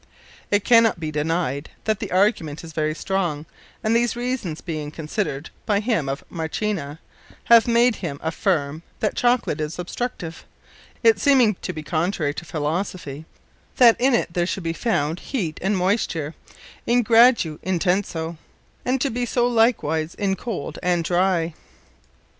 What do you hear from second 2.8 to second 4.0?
strong, and